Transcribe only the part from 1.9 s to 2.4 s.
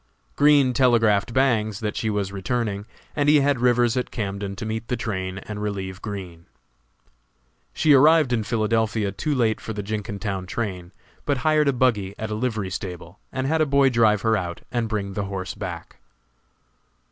she was